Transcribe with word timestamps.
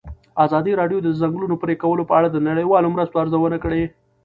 ازادي 0.45 0.71
راډیو 0.81 0.99
د 1.01 1.03
د 1.11 1.17
ځنګلونو 1.21 1.55
پرېکول 1.63 1.99
په 2.09 2.13
اړه 2.19 2.29
د 2.31 2.37
نړیوالو 2.49 2.91
مرستو 2.93 3.21
ارزونه 3.23 3.57
کړې. 3.63 3.83